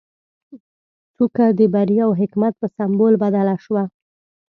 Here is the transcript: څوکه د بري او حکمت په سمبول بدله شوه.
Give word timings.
څوکه 1.15 1.45
د 1.57 1.59
بري 1.73 1.97
او 2.05 2.11
حکمت 2.19 2.53
په 2.61 2.67
سمبول 2.75 3.13
بدله 3.23 3.55
شوه. 3.65 3.83